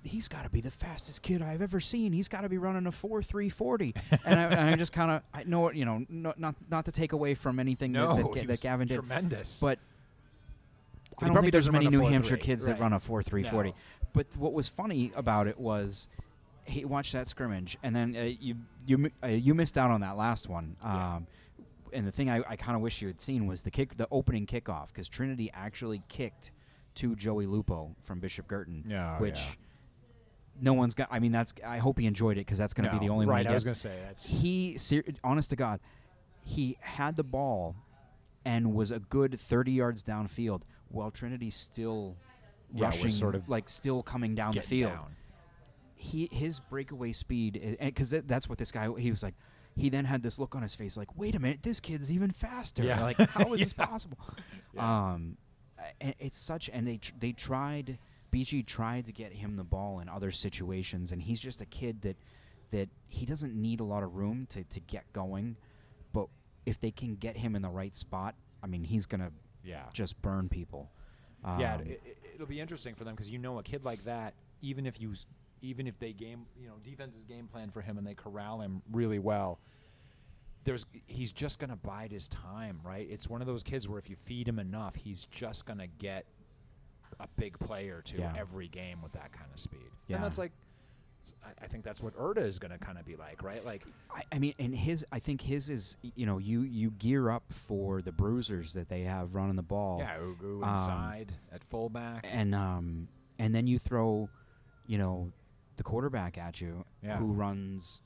[0.03, 2.11] "He's got to be the fastest kid I've ever seen.
[2.11, 3.93] He's got to be running a four three forty.
[4.25, 6.91] And I, and I just kind of, I know you know, no, not not to
[6.91, 9.59] take away from anything no, that, that, that Gavin did, tremendous.
[9.59, 9.77] but
[11.21, 13.73] I don't think there's many New Hampshire 4.3, kids that run a four three forty.
[14.13, 14.23] No.
[14.23, 16.07] But what was funny about it was
[16.65, 20.17] he watched that scrimmage, and then uh, you you uh, you missed out on that
[20.17, 20.75] last one.
[20.83, 21.15] Yeah.
[21.15, 21.27] Um,
[21.93, 24.07] and the thing I, I kind of wish you had seen was the kick, the
[24.11, 26.51] opening kickoff, because Trinity actually kicked
[26.95, 29.51] to Joey Lupo from Bishop Guertin, Yeah, which yeah.
[30.61, 31.09] no one's got.
[31.11, 33.25] I mean, that's I hope he enjoyed it because that's going to be the only
[33.25, 33.45] right.
[33.45, 33.51] one.
[33.51, 35.79] I was gonna say that's He, ser- honest to God,
[36.43, 37.75] he had the ball
[38.45, 42.15] and was a good 30 yards downfield while Trinity still
[42.73, 44.93] Yeah, was rushing, sort of like still coming down the field.
[44.93, 45.15] down.
[45.95, 48.89] He his breakaway speed, because that's what this guy.
[48.97, 49.35] He was like.
[49.77, 52.29] He then had this look on his face, like, "Wait a minute, this kid's even
[52.31, 52.83] faster!
[52.83, 53.01] Yeah.
[53.01, 54.17] Like, how is this possible?"
[54.73, 55.13] Yeah.
[55.13, 55.37] Um,
[55.99, 57.97] and it's such, and they tr- they tried,
[58.33, 62.01] BG tried to get him the ball in other situations, and he's just a kid
[62.01, 62.17] that
[62.71, 65.55] that he doesn't need a lot of room to to get going,
[66.13, 66.27] but
[66.65, 69.31] if they can get him in the right spot, I mean, he's gonna
[69.63, 69.83] yeah.
[69.93, 70.89] just burn people.
[71.43, 74.03] Yeah, Um, it, it, it'll be interesting for them because you know a kid like
[74.03, 75.13] that, even if you,
[75.61, 78.81] even if they game, you know, defense's game plan for him and they corral him
[78.91, 79.59] really well.
[80.63, 83.07] There's, he's just gonna bide his time, right?
[83.09, 86.25] It's one of those kids where if you feed him enough, he's just gonna get
[87.19, 88.33] a big play or two Yeah.
[88.37, 89.79] every game with that kind of speed.
[90.07, 90.17] Yeah.
[90.17, 90.51] And that's like,
[91.61, 93.63] I, think that's what Erda is going to kind of be like, right?
[93.65, 97.29] Like, I, I mean, and his, I think his is, you know, you you gear
[97.29, 99.97] up for the bruisers that they have running the ball.
[99.99, 102.25] yeah, Ugu um, inside at fullback.
[102.31, 103.07] and um
[103.39, 104.29] and then you throw
[104.87, 105.31] you know
[105.77, 107.17] the quarterback at you Yeah.
[107.17, 108.01] who runs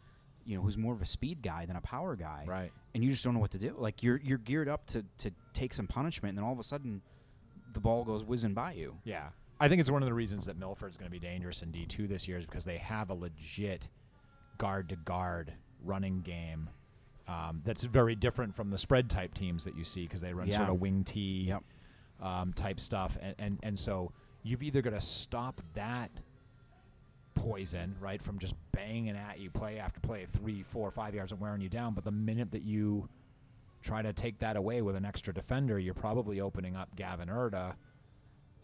[0.45, 2.71] you know who's more of a speed guy than a power guy right.
[2.93, 5.31] and you just don't know what to do like you're you're geared up to to
[5.53, 7.01] take some punishment and then all of a sudden
[7.73, 9.29] the ball goes whizzing by you Yeah.
[9.59, 12.07] I think it's one of the reasons that Milford's going to be dangerous in D2
[12.09, 13.87] this year is because they have a legit
[14.57, 16.69] guard to guard running game
[17.27, 20.47] um, that's very different from the spread type teams that you see because they run
[20.57, 21.63] sort of wing T Yep.
[22.21, 23.17] um, type stuff.
[23.21, 24.11] And, and, and so
[24.43, 26.11] you've either got to stop that
[27.33, 31.41] poison, right, from just banging at you play after play, three, four, five yards and
[31.41, 31.93] wearing you down.
[31.93, 33.09] But the minute that you
[33.81, 37.75] try to take that away with an extra defender, you're probably opening up Gavin Erda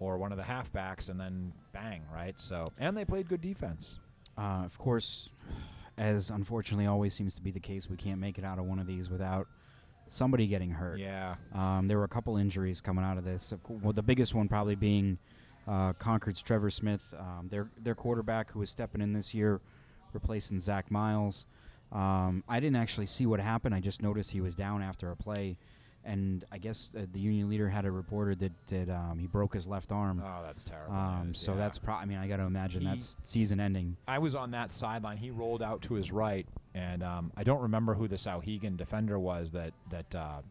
[0.01, 2.33] or one of the halfbacks, and then bang, right?
[2.37, 3.99] So, and they played good defense.
[4.37, 5.29] uh, of course
[5.97, 8.79] as unfortunately always seems to be the case we can't make it out of one
[8.79, 9.45] of these without
[10.07, 13.53] somebody getting hurt Yeah, Um, there were a couple injuries coming out of this.
[13.67, 15.17] Well, the biggest one probably being
[15.67, 19.61] uh, Concord's Trevor Smith, um, their their quarterback who was stepping in this year,
[20.13, 21.45] replacing Zach Miles.
[21.91, 23.75] Um, I didn't actually see what happened.
[23.75, 25.57] I just noticed he was down after a play,
[26.03, 29.53] and I guess uh, the union leader had a reporter that that um, he broke
[29.53, 30.21] his left arm.
[30.25, 30.95] oh, that's terrible.
[30.95, 31.57] Um, news, so yeah.
[31.59, 33.97] that's pro- I mean I got to imagine He- that's season ending.
[34.07, 35.17] I was on that sideline.
[35.17, 39.19] He rolled out to his right, and um, I don't remember who the Souhegan defender
[39.19, 40.41] was that that uh,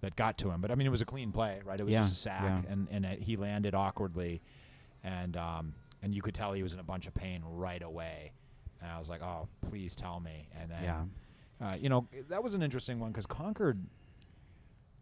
[0.00, 0.60] that got to him.
[0.60, 1.78] But I mean, it was a clean play, right?
[1.78, 2.72] It was Yeah, just a sack, yeah.
[2.72, 4.40] and and uh he landed awkwardly,
[5.04, 8.32] and um, and you could tell he was in a bunch of pain right away.
[8.82, 10.48] And I was like, oh, please tell me.
[10.58, 11.04] And then, Yeah.
[11.68, 13.78] uh, you know, that was an interesting one because Concord.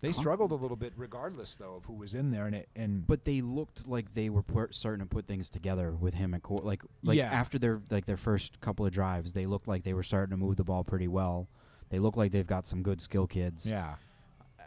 [0.01, 3.07] They struggled a little bit, regardless though of who was in there, and it and
[3.07, 6.43] But they looked like they were put, starting to put things together with him at
[6.43, 6.65] court.
[6.65, 7.33] Like, like Yeah.
[7.33, 10.37] after their like their first couple of drives, they looked like they were starting to
[10.37, 11.49] move the ball pretty well.
[11.91, 13.67] They look like they've got some good skill kids.
[13.69, 13.97] yeah,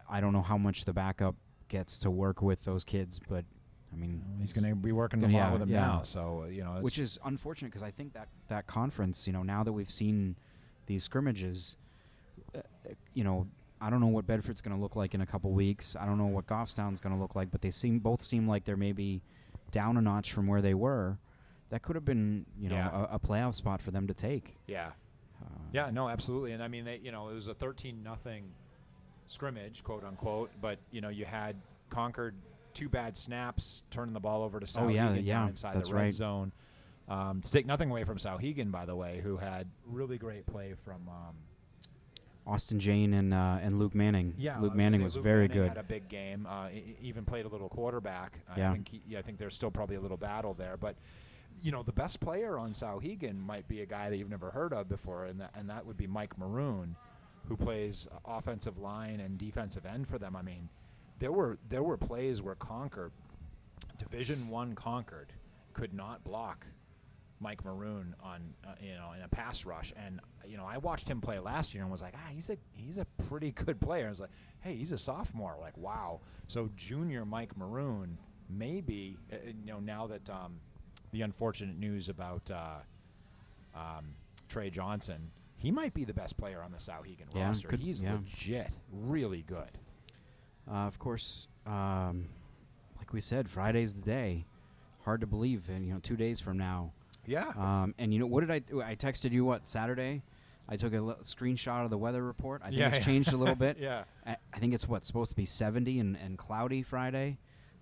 [0.09, 1.35] I don't know how much the backup
[1.69, 3.45] gets to work with those kids, but
[3.93, 5.79] I mean, he's going to be working a Yeah, lot with them yeah.
[5.79, 6.01] now.
[6.03, 9.43] So you know, it's, which is unfortunate because I think that that conference, you know,
[9.43, 10.35] now that we've seen
[10.87, 11.77] these scrimmages,
[12.55, 13.47] uh, uh, you know,
[13.81, 15.95] I don't know what Bedford's going to look like in a couple weeks.
[15.99, 18.63] I don't know what Goffstown's going to look like, but they seem both seem like
[18.63, 19.21] they're maybe
[19.71, 21.17] down a notch from where they were.
[21.71, 23.05] That could have been, you know, Yeah.
[23.11, 24.55] a, a playoff spot for them to take.
[24.67, 24.91] yeah.
[25.41, 26.51] Uh, Yeah, no, absolutely.
[26.51, 28.51] And I mean, they, you know, it was a 13 nothing
[29.27, 31.55] scrimmage, quote unquote, but you know, you had
[31.89, 32.35] Concord
[32.73, 35.89] two bad snaps, turning the ball over to Souhegan Oh, yeah, down yeah, inside that's
[35.89, 36.13] the red right.
[36.13, 36.51] zone.
[37.09, 40.75] Um, to take nothing away from Souhegan, by the way, who had really great play
[40.85, 41.01] from.
[41.09, 41.35] Um,
[42.47, 44.33] Austin Jane and uh, and Luke Manning.
[44.37, 45.67] yeah, Luke Manning was Luke very Manning good.
[45.69, 46.47] Had a big game.
[46.49, 46.69] Uh,
[47.01, 48.39] even played a little quarterback.
[48.53, 48.73] I Yeah.
[48.73, 50.95] think he, yeah, I think there's still probably a little battle there, but
[51.61, 54.73] you know, the best player on Souhegan might be a guy that you've never heard
[54.73, 56.95] of before, and that, and that would be Mike Maroon,
[57.47, 60.35] who plays offensive line and defensive end for them.
[60.35, 60.69] I mean,
[61.19, 63.11] there were there were plays where Concord,
[63.99, 65.31] Division One Concord,
[65.73, 66.65] could not block
[67.41, 71.09] Mike Maroon on uh, you know in a pass rush, and you know I watched
[71.09, 74.05] him play last year and was like, ah, he's a he's a pretty good player.
[74.05, 74.29] I was like,
[74.61, 75.57] hey, he's a sophomore.
[75.59, 76.21] Like, wow.
[76.47, 78.17] So junior Mike Maroon,
[78.49, 80.59] maybe uh, uh, you know now that um,
[81.11, 82.79] the unfortunate news about uh,
[83.75, 84.13] um,
[84.47, 87.67] Trey Johnson, he might be the best player on the Souhegan Yeah, roster.
[87.67, 88.13] could- he's yeah.
[88.13, 89.77] legit, really good.
[90.69, 92.27] Uh, of course, um,
[92.97, 94.45] like we said, Friday's the day.
[95.03, 96.91] Hard to believe, and you know, two days from now.
[97.25, 97.49] Yeah.
[97.57, 98.59] Um, and you know, what did I?
[98.59, 98.81] do?
[98.81, 100.23] I texted you what Saturday.
[100.69, 102.61] I took a l- screenshot of the weather report.
[102.63, 103.03] I think Yeah, it's yeah.
[103.03, 103.77] changed a little bit.
[103.79, 104.03] yeah.
[104.25, 107.37] I, I think it's what supposed to be 70 and, and cloudy Friday.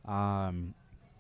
[0.06, 0.74] Um,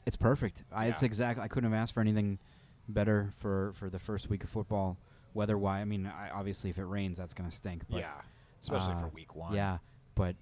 [0.05, 0.63] it's perfect.
[0.71, 1.43] I, It's exactly.
[1.43, 2.39] I couldn't have asked for anything
[2.87, 4.97] better for, for the first week of football,
[5.35, 5.81] weather wise.
[5.81, 7.83] I mean, I, obviously, if it rains, that's going to stink.
[7.89, 8.13] But, yeah.
[8.61, 9.53] Especially uh, for week one.
[9.53, 9.77] Yeah,
[10.15, 10.35] but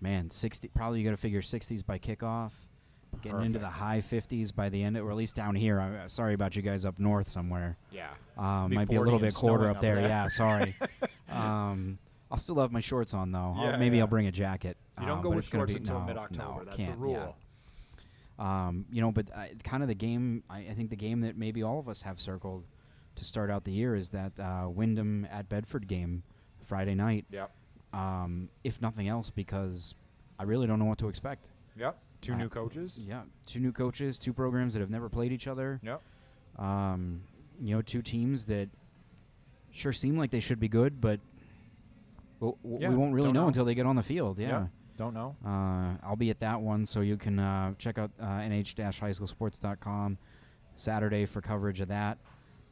[0.00, 0.68] man, 60.
[0.68, 2.52] Probably you got to figure 60s by kickoff.
[3.22, 5.80] Getting into the high 50s by the end, or at least down here.
[5.80, 7.76] I'm uh, sorry about you guys up north somewhere.
[7.90, 8.10] Yeah.
[8.36, 9.96] Um, might be a little bit colder up there.
[9.96, 10.08] there.
[10.08, 10.76] Yeah, sorry.
[11.28, 11.98] um,
[12.30, 13.54] I'll still have my shorts on though.
[13.56, 14.04] I'll- maybe yeah.
[14.04, 14.76] I'll bring a jacket.
[15.00, 16.64] You don't um, go with shorts be- until no, mid-October.
[16.64, 17.12] no, That's the rule.
[17.12, 17.32] yeah.
[18.38, 20.44] Um, you know, but I, kind of the game.
[20.48, 22.64] I, I think the game that maybe all of us have circled
[23.16, 26.22] to start out the year is that uh, Windham at Bedford game
[26.64, 27.24] Friday night.
[27.30, 27.50] Yep.
[27.92, 29.94] Um, if nothing else, because
[30.38, 31.50] I really don't know what to expect.
[31.76, 31.98] Yep.
[32.20, 32.98] Two new coaches.
[33.00, 35.80] Yeah, two new coaches, two programs that have never played each other.
[35.82, 36.02] Yep.
[36.58, 37.22] Um,
[37.60, 38.68] you know, two teams that
[39.70, 41.20] sure seem like they should be good, but
[42.40, 43.46] we'll, w- Yeah, we won't really know, know.
[43.48, 44.38] until they get on the field.
[44.38, 44.66] Yeah.
[44.96, 45.36] Don't know.
[45.46, 50.18] Uh, I'll be at that one, so you can uh, check out uh, nh-highschoolsports.com
[50.74, 52.18] Saturday for coverage of that.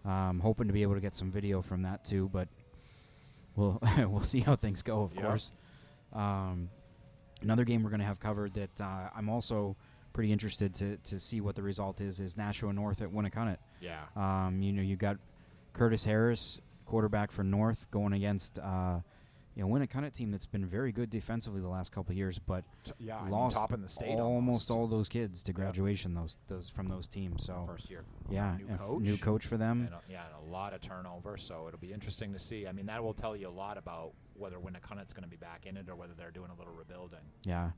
[0.04, 2.48] Um, hoping to be able to get some video from that too, but
[3.56, 5.02] we'll we'll see how things go.
[5.02, 5.22] Of Yeah.
[5.22, 5.52] course.
[6.12, 6.68] Um,
[7.42, 9.77] another game we're going to have covered that uh, I'm also
[10.12, 13.59] pretty interested to to see what the result is is Nashua North at Winnacunnet.
[13.81, 14.01] Yeah.
[14.16, 15.18] Um, you know, you got
[15.75, 19.01] Curtis Harris, quarterback for North, going against uh,
[19.55, 22.64] you know Winnacunnet team that's been very good defensively the last couple of years, but
[22.85, 23.20] T- yeah.
[23.29, 24.18] Lost top in the state.
[24.18, 27.44] almost all those kids to graduation those those from those teams.
[27.44, 28.05] So first year.
[28.31, 29.01] yeah, New coach.
[29.03, 29.83] new coach for them.
[29.83, 31.37] And a, yeah, and a lot of turnover.
[31.37, 32.66] So it'll be interesting to see.
[32.66, 35.66] I mean, that will tell you a lot about whether Winnacunnet's going to be back
[35.66, 37.20] in it or whether they're doing a little rebuilding.
[37.44, 37.70] Yeah.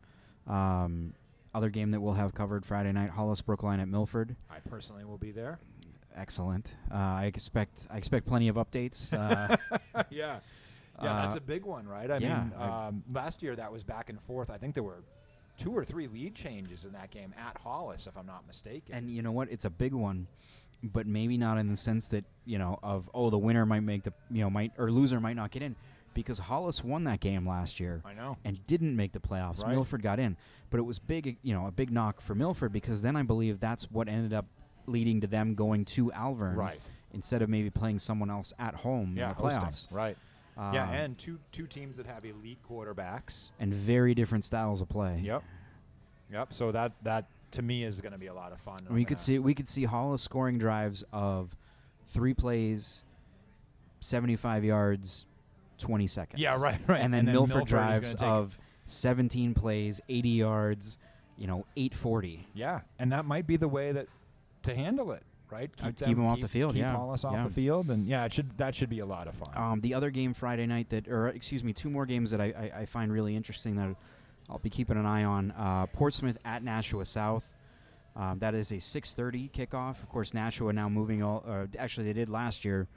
[0.47, 1.15] Um,
[1.55, 4.37] other game that we'll have covered Friday night: Hollis Brookline at Milford.
[4.51, 5.59] I personally will be there.
[6.15, 6.75] Excellent.
[6.93, 9.13] Uh, I expect I expect plenty of updates.
[9.13, 9.57] Uh,
[10.11, 10.41] yeah.
[11.01, 12.11] Yeah, that's Uh, a big one, right?
[12.11, 14.51] I yeah, mean, um, last year that was back and forth.
[14.51, 15.05] I think there were
[15.57, 18.95] two or three lead changes in that game at Hollis, if I'm not mistaken.
[18.97, 19.49] And you know what?
[19.51, 20.27] It's a big one,
[20.83, 24.03] but maybe not in the sense that you know of oh the winner might make
[24.03, 25.77] the you know might or loser might not get in,
[26.23, 28.37] because Hollis won that game last year I know.
[28.45, 29.63] and didn't make the playoffs.
[29.63, 29.73] Right.
[29.75, 30.37] Milford got in,
[30.71, 33.61] but it was big you know a big knock for Milford because then I believe
[33.61, 34.47] that's what ended up
[34.87, 36.81] leading to them going to Alvirne Right.
[37.13, 39.63] instead of maybe playing someone else at home Yeah, in the hosting.
[39.63, 39.93] playoffs.
[39.95, 40.17] Right.
[40.57, 43.53] yeah, Um, and two two teams that have elite quarterbacks.
[43.61, 45.21] and very different styles of play.
[45.23, 45.43] Yep.
[46.33, 46.53] Yep.
[46.53, 48.87] So that that to me is going to be a lot of fun.
[48.91, 51.57] We could see we could see Hollis scoring drives of
[52.09, 53.05] three plays,
[54.01, 55.27] seventy-five yards,
[55.79, 56.41] twenty seconds.
[56.41, 57.01] Yeah, right, right.
[57.01, 58.23] And then, And then Milford, Milford drives it.
[58.23, 60.99] of seventeen plays, eighty yards,
[61.37, 62.47] you know, eight forty.
[62.55, 64.07] Yeah, and that might be the way that
[64.65, 65.71] to handle it, right?
[65.83, 67.45] Uh, them, off the field, Keep yeah, Hollis off yeah.
[67.45, 69.57] the field, and yeah, it should that should be a lot of fun.
[69.57, 72.47] Um, the other game Friday night that, or excuse me, two more games that I,
[72.75, 73.95] I, I find really interesting that
[74.51, 75.51] I'll be keeping an eye on.
[75.53, 77.51] Uh, Portsmouth at Nashua South.
[78.17, 80.03] Um, that is a 6:30 kickoff.
[80.03, 81.45] Of course, Nashua now moving all.
[81.47, 82.89] Uh, actually, they did last year,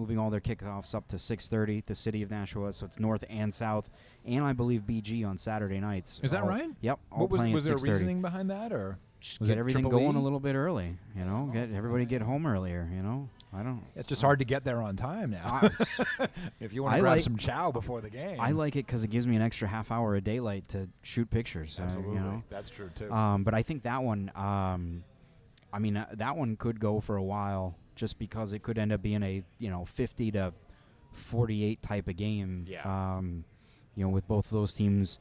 [0.00, 1.84] moving all their kickoffs up to 6:30.
[1.84, 3.90] The city of Nashua, so it's north and south,
[4.24, 6.20] and I believe BG on Saturday nights.
[6.22, 6.70] Is that All- right?
[6.80, 6.98] Yep.
[7.12, 9.98] All what was was there reasoning behind that, or Just was get it everything Triple
[10.00, 10.96] going a little bit early.
[11.14, 12.88] You know, Oh, get everybody get home earlier.
[12.94, 13.82] You know, I don't.
[13.94, 15.68] it's just hard to get there on time now?
[16.60, 19.04] If you want to grab like- some chow before the game, I like it because
[19.04, 21.78] it gives me an extra half hour of daylight to shoot pictures.
[21.78, 22.14] uh, absolutely.
[22.16, 22.42] you know?
[22.48, 23.12] That's true too.
[23.12, 25.04] Um, but I think that one, um,
[25.72, 28.92] I mean, uh, that one could go for a while, just because it could end
[28.92, 30.52] up being a you know fifty to
[31.12, 32.64] forty-eight type of game.
[32.66, 32.82] Yeah.
[32.84, 33.44] Um,
[33.94, 35.18] you know, with both of those teams,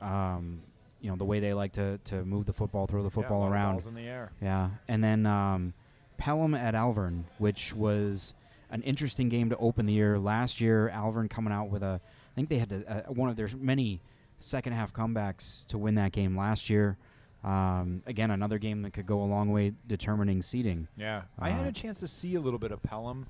[0.00, 0.60] um,
[1.00, 3.52] you know, the way they like to to move the football, throw the football of
[3.52, 3.74] around.
[3.74, 4.32] balls in the air.
[4.42, 5.72] Yeah, and then um,
[6.16, 8.34] Pelham at Alvirne, which was
[8.70, 10.18] an interesting game to open the year.
[10.18, 13.36] Last year, Alvirne coming out with a, I think they had to, uh, one of
[13.36, 14.02] their many
[14.38, 16.98] second half comebacks to win that game last year.
[17.44, 20.88] Um, again, another game that could go a long way determining seeding.
[20.96, 23.26] Yeah, I had Uh, a chance to see a little bit of Pelham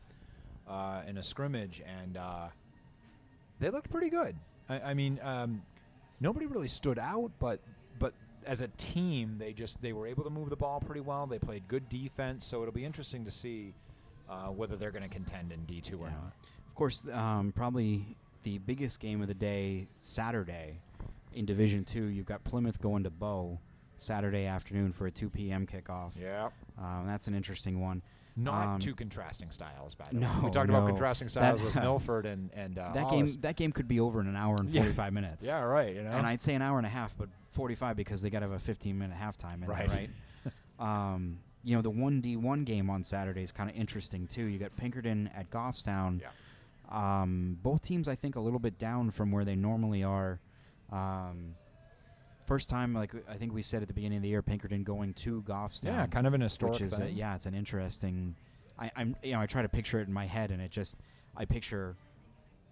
[0.66, 2.49] uh, in a scrimmage, and uh,
[3.61, 4.35] they looked pretty good.
[4.68, 5.62] I, I mean, um,
[6.21, 7.61] nobody really stood out, but
[7.99, 8.14] but
[8.47, 11.27] as a team, they just they were able to move the ball pretty well.
[11.27, 13.75] They played good defense, so it'll be interesting to see
[14.29, 16.14] uh, whether they're going to contend in D two or Yeah.
[16.14, 16.33] not.
[16.66, 20.79] Of course, um, probably the biggest game of the day, Saturday,
[21.35, 22.05] in Division Two.
[22.05, 23.59] You've got Plymouth going to Bow
[23.99, 25.67] Saturday afternoon for a 2 p.m.
[25.67, 26.13] kickoff.
[26.21, 28.03] Yeah, Um, that's an interesting one.
[28.37, 29.95] not Um, two contrasting styles.
[29.97, 33.05] By the way, we talked about contrasting styles That- with Milford and and uh, that
[33.05, 33.33] Hollis.
[33.33, 34.83] game that game could be over in an hour and Yeah.
[34.83, 35.45] 45 minutes.
[35.47, 35.95] Yeah, right.
[35.95, 38.41] You know, And I'd say an hour and a half, but 45 because they got
[38.41, 39.89] to have a 15 minute halftime in Right.
[39.91, 40.09] there,
[40.45, 40.53] right?
[41.15, 44.45] um, you know, the 1D1 game on Saturday is kind of interesting too.
[44.45, 46.21] You got Pinkerton at Goffstown.
[46.21, 46.29] Yeah.
[46.91, 50.41] Um, both teams, I think, a little bit down from where they normally are.
[50.93, 51.55] Um,
[52.49, 55.13] first time, like I think we said at the beginning of the year, Pinkerton going
[55.15, 55.85] to Goffstown.
[55.85, 58.35] yeah, kind of an historic which is a, yeah, it's an interesting.
[58.79, 60.97] I, I'm you know I try to picture it in my head, and it just
[61.37, 61.95] I picture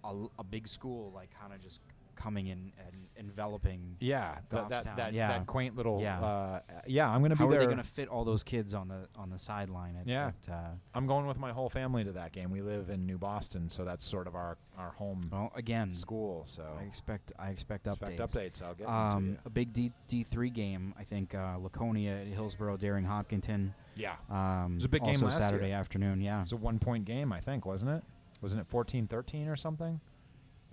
[0.03, 1.81] a big school like kind of just
[2.17, 3.95] coming in and enveloping.
[3.99, 5.29] Yeah, that that, that, yeah.
[5.29, 5.99] that quaint little.
[6.01, 6.19] Yeah.
[6.19, 7.47] Uh, yeah, I'm gonna be there.
[7.47, 9.95] How are they going to fit all those kids on the on the sideline?
[9.95, 10.27] At, Yeah.
[10.47, 10.57] at, uh,
[10.93, 12.51] I'm going with my whole family to that game.
[12.51, 16.43] We live in New Boston, so that's sort of our our home well, again, school.
[16.45, 18.35] So I expect I expect expect updates.
[18.35, 18.61] updates.
[18.61, 19.37] I'll get Um, you.
[19.45, 20.93] a big D D three game.
[20.97, 23.73] I think uh, Laconia at Hillsborough, Deering Hopkinton.
[23.95, 25.75] Yeah, Um, was a big game also last Saturday year.
[25.77, 26.21] afternoon.
[26.21, 28.03] Yeah, it was a one point game, I think, wasn't it?
[28.41, 29.99] Wasn't it 14-13 or something?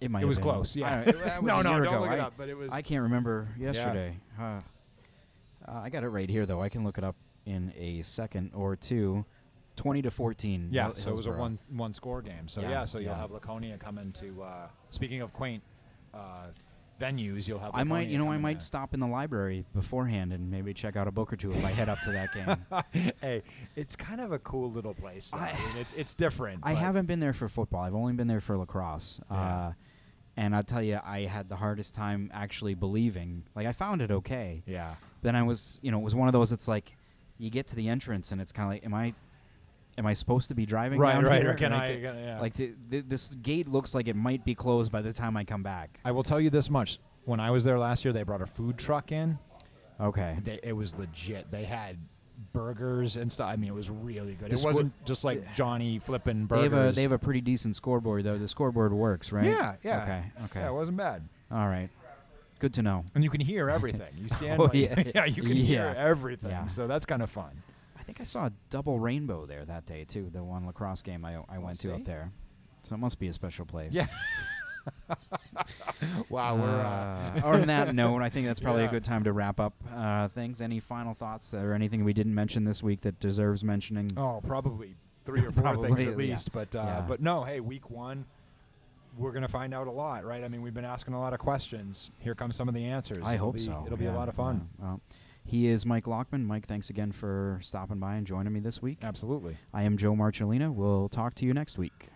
[0.01, 0.23] It might.
[0.23, 0.43] it was been.
[0.45, 0.77] close.
[0.77, 0.89] Yeah.
[0.89, 2.01] I it- was no, no, don't ago.
[2.01, 2.35] look I, it up.
[2.37, 2.71] But it was.
[2.73, 4.17] I can't remember yesterday.
[4.39, 4.61] Uh, uh,
[5.69, 6.61] I got it right here though.
[6.63, 7.17] I can look it up
[7.47, 9.25] in a second or two.
[9.77, 10.69] Twenty to fourteen.
[10.71, 12.47] yeah, Hill- so it was a one one score game.
[12.47, 13.19] So Yeah, yeah, so you'll yeah.
[13.19, 14.43] have Laconia coming to.
[14.43, 15.63] Uh, speaking of quaint
[16.13, 16.47] uh,
[17.05, 17.71] venues, you'll have.
[17.75, 21.07] I might, you know, I might stop in the library beforehand and maybe check out
[21.09, 23.13] a book or two if I head up to that game.
[23.21, 23.43] hey,
[23.77, 25.31] it's kind of a cool little place.
[25.33, 26.61] I, I- mean, it's it's different.
[26.63, 27.83] I haven't been there for football.
[27.83, 29.21] I've only been there for lacrosse.
[29.31, 29.37] Yeah.
[29.37, 29.73] Uh,
[30.37, 33.45] and I'll tell you, I had the hardest time actually believing.
[33.55, 34.65] Like, I found it okay.
[34.67, 34.95] Yeah.
[35.23, 36.51] Then I was, you know, it was one of those.
[36.51, 36.97] It's like
[37.39, 39.15] you get to the entrance and it's kind of like, am I,
[39.99, 40.99] am I supposed to be driving?
[40.99, 41.43] Right, down right.
[41.43, 41.51] here?
[41.53, 41.87] Or can like, I?
[41.87, 42.41] it- yeah.
[42.41, 45.45] Like th- th- this gate looks like it might be closed by the time I
[45.45, 45.99] come back.
[46.05, 48.47] I will tell you this much: when I was there last year, they brought a
[48.47, 49.39] food truck in.
[50.01, 50.37] Okay.
[50.43, 51.51] They, it was legit.
[51.51, 51.97] They had
[52.53, 53.49] burgers and stuff.
[53.49, 54.51] I mean, it was really good.
[54.51, 56.73] The it wasn't just like Johnny flipping They burgers.
[56.73, 58.39] have a they have a pretty decent scoreboard though.
[58.39, 59.45] The scoreboard works, right?
[59.47, 60.03] Yeah, yeah.
[60.03, 60.23] Okay.
[60.47, 60.61] Okay.
[60.61, 61.29] Yeah, it wasn't bad.
[61.51, 61.89] All right.
[62.59, 63.05] Good to know.
[63.15, 64.13] And you can hear everything.
[64.17, 64.61] You stand.
[64.61, 65.25] Oh, like- yeah.
[65.27, 66.51] you can hear everything.
[66.51, 66.67] Yeah.
[66.67, 67.51] So that's kind of fun.
[68.05, 70.29] I think I saw a double rainbow there that day too.
[70.31, 72.31] The one lacrosse game I I went to up there.
[72.83, 73.95] So it must be a special place.
[73.95, 74.09] Yeah.
[76.29, 76.69] wow, we're.
[76.69, 78.89] Uh, Uh, on that note, I think that's probably Yeah.
[78.89, 80.61] a good time to wrap up uh, things.
[80.61, 84.11] Any final thoughts or anything we didn't mention this week that deserves mentioning?
[84.19, 84.95] oh, probably
[85.25, 86.53] three or four things at least.
[86.53, 87.05] But uh, Yeah.
[87.09, 88.27] but no, hey, week one.
[89.17, 90.45] We're gonna find out a lot, right?
[90.45, 92.11] I mean, we've been asking a lot of questions.
[92.19, 93.23] Here come some of the answers.
[93.25, 93.83] I It'll hope be- so.
[93.87, 94.69] It'll be a lot of fun.
[94.79, 94.85] yeah.
[94.85, 95.01] Well,
[95.45, 96.45] he is Mike Lockman.
[96.45, 98.99] Mike, thanks again for stopping by and joining me this week.
[99.03, 99.57] Absolutely.
[99.73, 100.73] I am Joe Marcellina.
[100.73, 102.09] We'll talk to you next week.